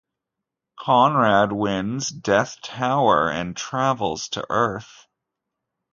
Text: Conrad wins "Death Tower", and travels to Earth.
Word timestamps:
Conrad 0.79 1.51
wins 1.51 2.09
"Death 2.09 2.59
Tower", 2.63 3.29
and 3.29 3.55
travels 3.55 4.29
to 4.29 4.43
Earth. 4.49 5.05